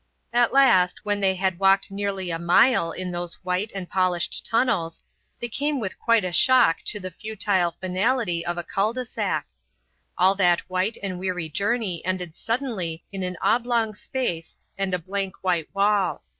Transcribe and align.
At 0.33 0.51
last, 0.51 1.05
when 1.05 1.19
they 1.19 1.35
had 1.35 1.59
walked 1.59 1.91
nearly 1.91 2.31
a 2.31 2.39
mile 2.39 2.91
in 2.91 3.11
those 3.11 3.35
white 3.43 3.71
and 3.75 3.87
polished 3.87 4.43
tunnels, 4.43 5.03
they 5.39 5.47
came 5.47 5.79
with 5.79 5.99
quite 5.99 6.25
a 6.25 6.31
shock 6.31 6.79
to 6.85 6.99
the 6.99 7.11
futile 7.11 7.75
finality 7.79 8.43
of 8.43 8.57
a 8.57 8.63
cul 8.63 8.93
de 8.93 9.05
sac. 9.05 9.45
All 10.17 10.33
that 10.33 10.61
white 10.61 10.97
and 11.03 11.19
weary 11.19 11.49
journey 11.49 12.03
ended 12.03 12.35
suddenly 12.35 13.03
in 13.11 13.21
an 13.21 13.37
oblong 13.43 13.93
space 13.93 14.57
and 14.75 14.91
a 14.95 14.97
blank 14.97 15.35
white 15.43 15.69
wall. 15.71 16.23